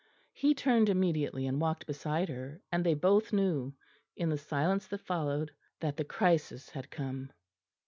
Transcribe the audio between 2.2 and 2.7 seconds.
her,